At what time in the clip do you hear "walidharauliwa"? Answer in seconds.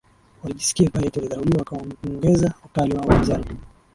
1.19-1.59